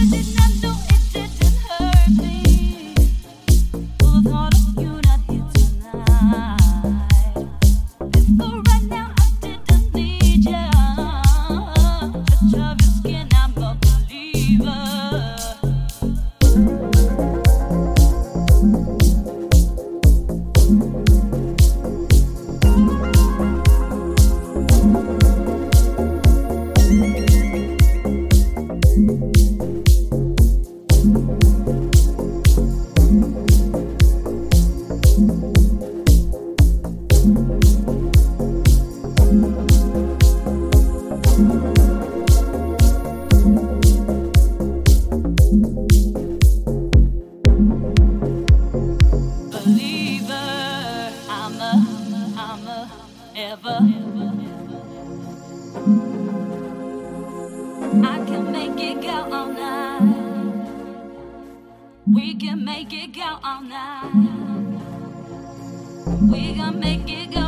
[0.00, 0.67] I did not know.
[58.80, 60.00] it go all night.
[62.06, 64.12] We can make it go all night.
[66.30, 67.47] We can make it go.